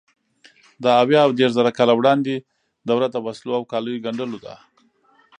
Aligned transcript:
د 0.83 0.85
اویا 1.01 1.21
او 1.25 1.31
دېرشزره 1.39 1.71
کاله 1.77 1.93
وړاندې 1.95 2.35
دوره 2.89 3.07
د 3.11 3.17
وسلو 3.25 3.51
او 3.59 3.63
کالیو 3.71 4.03
ګنډلو 4.05 4.37
ده. 4.45 4.55